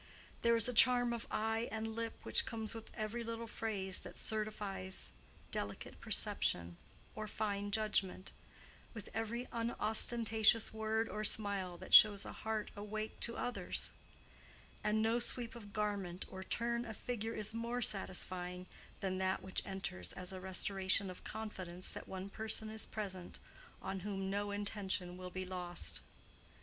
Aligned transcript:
There 0.41 0.55
is 0.55 0.67
a 0.67 0.73
charm 0.73 1.13
of 1.13 1.27
eye 1.29 1.69
and 1.71 1.95
lip 1.95 2.15
which 2.23 2.47
comes 2.47 2.73
with 2.73 2.89
every 2.95 3.23
little 3.23 3.45
phrase 3.45 3.99
that 3.99 4.17
certifies 4.17 5.11
delicate 5.51 5.99
perception 5.99 6.77
or 7.13 7.27
fine 7.27 7.69
judgment, 7.69 8.31
with 8.95 9.09
every 9.13 9.47
unostentatious 9.51 10.73
word 10.73 11.07
or 11.07 11.23
smile 11.23 11.77
that 11.77 11.93
shows 11.93 12.25
a 12.25 12.31
heart 12.33 12.71
awake 12.75 13.19
to 13.19 13.37
others; 13.37 13.91
and 14.83 15.03
no 15.03 15.19
sweep 15.19 15.53
of 15.53 15.71
garment 15.71 16.25
or 16.31 16.43
turn 16.43 16.83
of 16.83 16.97
figure 16.97 17.35
is 17.35 17.53
more 17.53 17.83
satisfying 17.83 18.65
than 19.01 19.19
that 19.19 19.43
which 19.43 19.63
enters 19.67 20.13
as 20.13 20.33
a 20.33 20.41
restoration 20.41 21.11
of 21.11 21.23
confidence 21.23 21.89
that 21.91 22.07
one 22.07 22.27
person 22.27 22.71
is 22.71 22.87
present 22.87 23.37
on 23.83 23.99
whom 23.99 24.31
no 24.31 24.49
intention 24.49 25.15
will 25.15 25.29
be 25.29 25.45
lost. 25.45 26.01